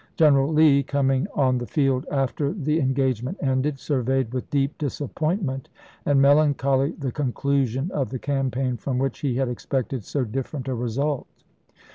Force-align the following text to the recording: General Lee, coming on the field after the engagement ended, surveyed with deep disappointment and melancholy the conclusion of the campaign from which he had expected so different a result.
General 0.17 0.51
Lee, 0.51 0.81
coming 0.81 1.27
on 1.35 1.59
the 1.59 1.67
field 1.67 2.07
after 2.09 2.53
the 2.53 2.79
engagement 2.79 3.37
ended, 3.39 3.77
surveyed 3.77 4.33
with 4.33 4.49
deep 4.49 4.75
disappointment 4.79 5.69
and 6.07 6.19
melancholy 6.19 6.93
the 6.97 7.11
conclusion 7.11 7.91
of 7.91 8.09
the 8.09 8.17
campaign 8.17 8.77
from 8.77 8.97
which 8.97 9.19
he 9.19 9.35
had 9.35 9.47
expected 9.47 10.03
so 10.03 10.25
different 10.25 10.67
a 10.67 10.73
result. 10.73 11.27